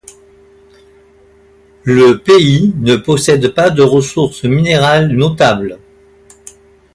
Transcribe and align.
Le 1.83 2.13
pays 2.17 2.73
ne 2.77 2.95
possède 2.95 3.53
pas 3.53 3.69
de 3.69 3.83
ressources 3.83 4.41
minérales 4.45 5.09
notables. 5.09 5.77